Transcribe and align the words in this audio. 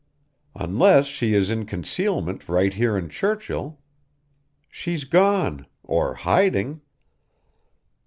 "Unless 0.55 1.05
she 1.05 1.35
is 1.35 1.51
in 1.51 1.67
concealment 1.67 2.49
right 2.49 2.73
here 2.73 2.97
in 2.97 3.07
Churchill. 3.07 3.77
She's 4.67 5.03
gone 5.03 5.67
or 5.83 6.15
hiding." 6.15 6.81